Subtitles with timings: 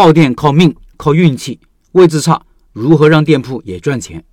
[0.00, 1.60] 爆店靠命，靠运气，
[1.92, 2.40] 位置差，
[2.72, 4.24] 如何让店铺也赚钱？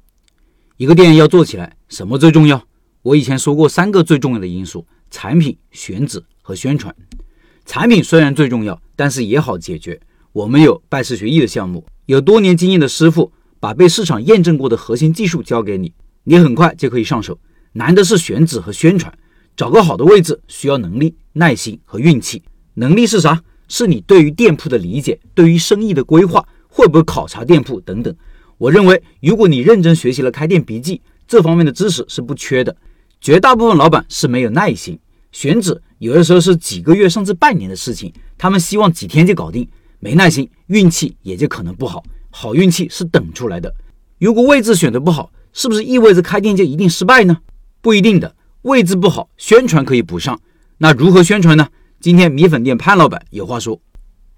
[0.78, 2.64] 一个店要做起来，什么最重要？
[3.02, 6.96] 我以前说过三个最重要的因素：产品、选址和宣传。
[7.66, 10.00] 产品虽然最重要，但是也好解决。
[10.32, 15.92] 我们有拜师学艺的项目，有多年经验的师傅，把被市场验证过的核心技术教给你，
[16.24, 17.38] 你很快就可以上手。
[17.74, 19.14] 难的是选址和宣传，
[19.58, 22.42] 找个好的位置需要能力、耐心和运气。
[22.76, 23.44] 能力是啥？
[23.68, 28.16] 是你对于店铺的理解，对于生意的规划，会不会考察店铺等等。
[28.58, 32.76] 我认为，如果你认真学习了开店笔记，这方面的知识是不缺的。
[33.20, 34.98] 绝大部分老板是没有耐心，
[35.32, 39.68] 选址有的时候是几个月甚至半年的事情，他们希望几天就搞定，
[40.00, 42.04] 没耐心，运气也就可能不好。
[42.30, 43.74] 好运气是等出来的。
[44.20, 47.38] 如果位置选的不好，是不是意味着开店就一定失败呢？
[47.82, 50.40] 不一定的，位置不好，宣传可以补上。
[50.78, 51.68] 那如何宣传呢？
[52.00, 53.80] 今天米粉店潘老板有话说，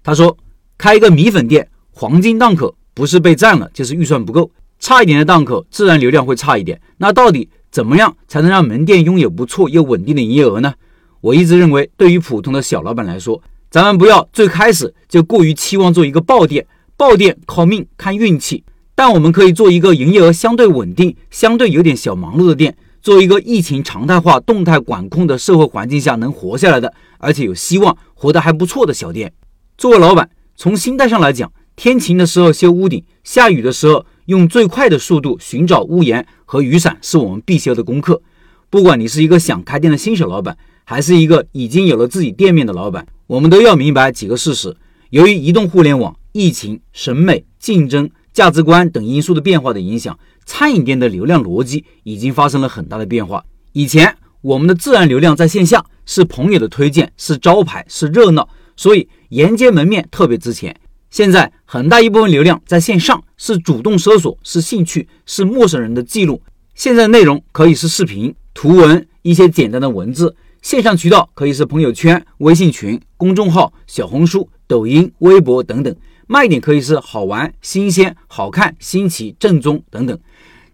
[0.02, 0.36] 他说
[0.78, 6.80] 开一个米粉店，黄金档口不是被占了，就是预算不够，差一点的档口自然流量会差一点。
[6.96, 10.72] 那到底怎么样才能让门店拥有不错又稳定的营业额呢？
[11.20, 22.74] 我一直认为，对于普通的小老板来说，咱们不要最开始就过于期望做一个爆店，爆店靠命看运气，但我们可以做一个营业额相对稳定、相对有点小忙碌的店。
[23.02, 29.32] 做一个疫情常态化、动态管控的社会环境下能活下来的，而且有希望活得还不错的小店。
[29.78, 38.20] 作为老板，从心态上来讲，天晴的时候修屋顶，下雨的时候用最快的速度寻找屋檐和雨伞，是我们必修的功课。
[38.68, 44.76] 不管你是一个想开店的新手老板，还是一个已经有了自己店面的老板，我们都要明白几个事实：
[45.08, 50.18] 由于移动互联网、疫情、审美、竞争、价值观等因素的变化的影响。
[50.44, 53.44] 餐饮店的流量逻辑已经发生了很大的变化。
[53.72, 60.74] 以前我们的自然流量在线下是朋友的推荐，是招牌，是热闹，所以沿街门面特别值钱。
[61.10, 66.42] 现在很大一部分流量在线上，是主动搜索，是兴趣，是陌生人的记录。
[66.74, 70.34] 现在内容可以是视频、图文，一些简单的文字。
[70.62, 75.94] 线上渠道可以是朋友圈、微信群、公众号、小红书、抖音、微博等等。
[76.32, 80.16] 卖点可以是好玩、新鲜、好看、新奇、正宗等等。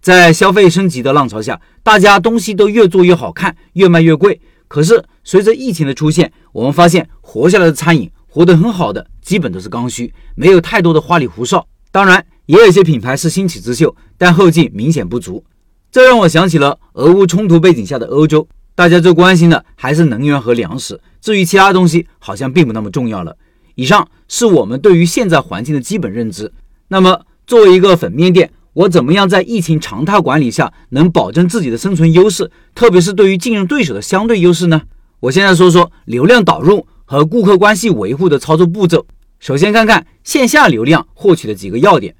[0.02, 4.38] 在消费升级的浪潮下，大家东西都越做越好看，越卖越贵。
[4.68, 11.66] 可是随着疫情的出现，我们发现活下来的餐饮，活得很好的，基本都是刚需，没有太多的花里胡哨。
[11.90, 15.42] 当然，也有些品牌是新起之秀，但后劲明显不足。
[15.90, 23.34] 这让我想起了俄乌冲突背景下的欧洲，大家最关心的还是能源和粮食，至于其他东西，好像并不那么重要了。
[23.76, 26.50] 以上是我们对于现在环境的基本认知。
[26.88, 34.82] 那么，作为一个粉面店，我怎么样在疫情常态管理下能保证自己的生存优势，特别是对于竞争对手的相对优势呢？
[35.20, 39.06] 我现在说说流量导入和顾客关系维护的操作步骤。
[39.38, 42.14] 首先看看线下流量获取的几个要点。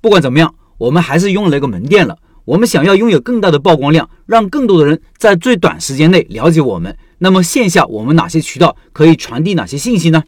[0.00, 2.18] 不管怎么样，我们还是拥有了一个门店了。
[2.44, 10.22] 我们想要拥有更大的曝光量，让更多的人在最短时间内了解我们，那么线下我们哪些渠道可以传递哪些信息呢？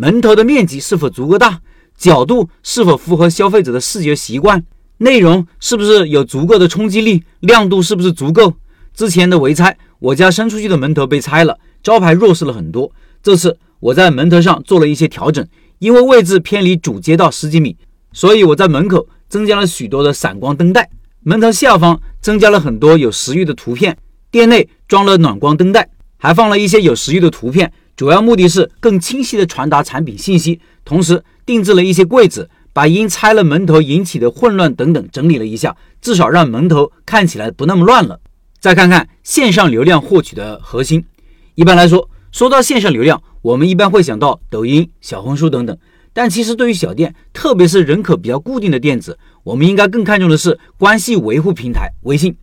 [0.00, 1.60] 门头的面积是否足够大？
[1.96, 4.62] 角度是否符合消费者的视觉习惯？
[4.98, 7.24] 内容是不是有足够的冲击力？
[7.40, 8.54] 亮度是不是足够？
[8.94, 12.92] 之前的围拆，我家伸出去的门头被拆了，招牌弱势了很多。
[13.24, 15.44] 这次我在门头上做了一些调整，
[15.80, 17.76] 因为位置偏离主街道十几米，
[18.12, 20.88] 所以我在门口增加了许多的闪光灯带，
[21.24, 23.98] 门头下方增加了很多有食欲的图片，
[24.30, 32.48] 店内装了暖光灯带，还放了一些有食欲的图片，主要目的是更清晰的传达产品信息，同时定制了一些柜子。
[32.72, 38.20] 把因拆了门头引起的混乱等等整理了一下，至少让门头看起来不那么乱了。
[38.60, 41.04] 再看看线上流量获取的核心，
[41.56, 45.76] 一般来说，说到线上流量，我们一般会想到抖音、小红书等等。
[46.12, 52.36] 但其实对于小店，特别是人口比较固定的店子，我们应该更看重的是关系维护平台微信。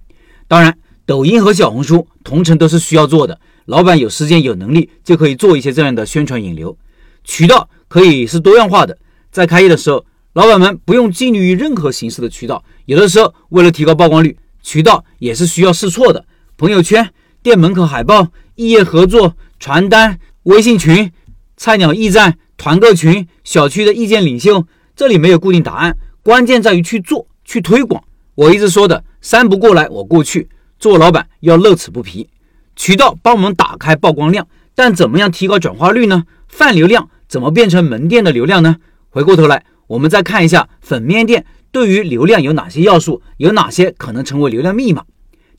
[0.50, 6.78] 当然，抖音和小红书同城都是需要做的，老板有时间有能力就可以做一些这样的宣传引流。
[7.24, 8.98] 渠道可以是多样化的，
[9.32, 10.06] 在开业的时候。
[10.34, 16.26] 老板们不用拘泥于任何形式的渠道，有的时候为了提高曝光率，渠道也是需要试错的。
[16.58, 17.10] 朋友圈、
[17.42, 21.10] 店门口海报、异业合作、传单、微信群、
[21.56, 28.04] 菜鸟驿站、团购群、小区的意见领袖，这里没有固定答案，关键在于去做、去推广。
[28.36, 32.28] 我一直说的“三不过来，我过去”，做老板要乐此不疲。
[32.76, 36.24] 渠道帮我们打开曝光量，但怎么样提高转化率呢？
[36.48, 38.78] 泛流量怎么变成门店的流量呢？
[39.10, 39.66] 回过头来。
[39.88, 45.04] 我们再看一下粉面店对于流量有哪些要素，有哪些可能成为流量密码？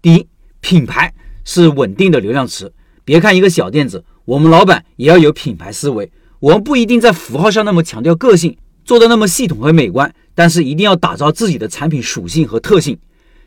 [0.02, 0.26] 第一，
[0.60, 1.14] 品牌
[1.44, 2.72] 是稳定的流量池。
[3.04, 6.10] 别看一个小店子，我们老板也要有品牌思维。
[6.40, 12.98] 我们不一定在符号上那么强调个性，做的那么系统和美观，但是一定要打造自己的产品属性和特性。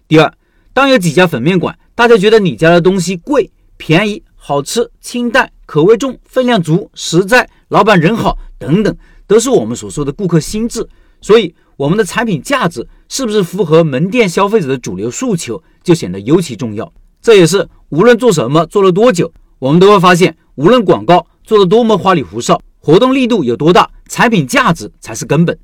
[0.08, 0.34] 第二，
[0.74, 8.96] 当有几家粉面馆，大家觉得你家的东西贵、便宜、好吃、清淡、口味重、分量足、实在，老板人好等等，
[9.26, 10.86] 都是我们所说的顾客心智。
[11.22, 16.92] 所以，我们的产品价值是不是符合门店消费者的主流诉求，就显得尤其重要。
[17.22, 25.58] 这也是无论做什么、做了多久，我们都会发现，无论广告做的多么花里胡哨，活动力度有多大，产品价值才是根本。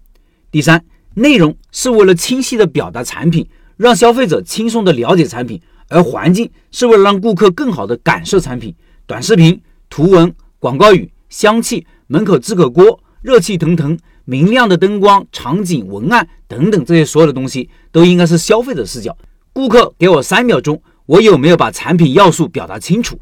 [0.50, 0.85] 第三，
[1.15, 3.45] 内容是为了清晰的表达产品，
[3.75, 5.59] 让消费者轻松的了解产品；
[5.89, 8.73] 而环境是为了让顾客更好的感受产品。
[9.05, 13.97] 短视频、图文、广告语、香气、门口自可锅、热气腾腾。
[14.27, 19.15] 明亮的灯光、场景、文案等等，这些所有的东西都应该是消费者视角。
[19.53, 23.19] 顾客给我三秒钟，我有没有把产品要素表达清楚？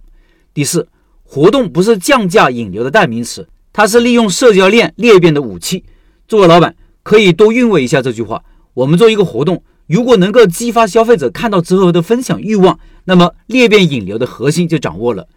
[0.54, 0.88] 第四，
[1.24, 5.84] 活动不是降价引流的代名词，它是利用社交链裂变的武器。
[6.26, 6.74] 作为老板，
[7.04, 8.42] 可以多韵味一下这句话。
[8.74, 9.62] 我们做一个活动，
[9.94, 15.28] 如果能够激发消费者看到之后的分享欲望，那么裂变引流的核心就掌握了。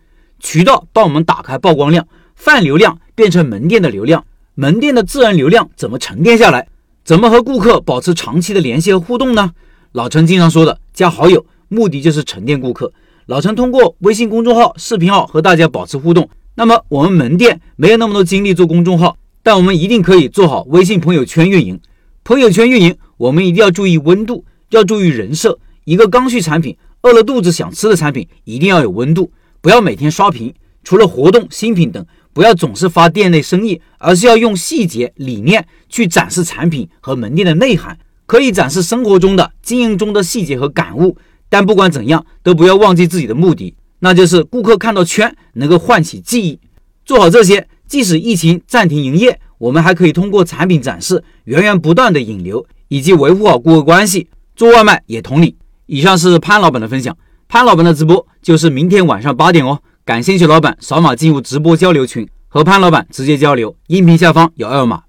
[0.40, 4.24] 渠道帮我们打开曝光量，泛流量变成门店的流量。
[4.54, 6.68] 门店的自然流量怎么沉淀下来？
[7.04, 9.52] 怎么和顾客保持长期的联系和互动呢？
[9.92, 12.90] 老陈经常说的，加好友，目的就是沉淀顾客。
[13.26, 16.30] 老陈通过微信公众号、视频号和大家保持互动。
[16.54, 21.78] 那么我们门店没有那么多精力做公众号，但我们一定可以做好微信朋友圈运营。
[22.24, 25.58] 朋友圈运营，我们一定要注意温度，要注意人设。
[25.84, 29.30] 一个刚需产品，饿了肚子想吃的产品，一定要有温度，
[29.60, 30.54] 不要每天刷屏。
[30.84, 32.04] 除了活动、新品等。
[32.32, 37.98] 不要总是发店内生意，而是要用细节理念去展示产品和门店的内涵。
[38.26, 41.16] 可以展示生活中的、经营中的细节和感悟，
[41.48, 46.60] 但不管怎样，都不要忘记自己的目的，那就是顾客看到圈能够唤起记忆。
[47.06, 54.28] 做好这些，即使疫情暂停营业，我们还可以通过产品展示源源不断的引流，以及维护好顾客关系。
[54.54, 55.56] 做外卖也同理。
[55.86, 57.16] 以上是潘老板的分享，
[57.46, 59.80] 潘老板的直播就是明天晚上八点哦。
[60.04, 63.76] 感兴趣老板扫码进入直播交流群，和潘老板直接交流。
[63.88, 65.02] 音频下方有二维码。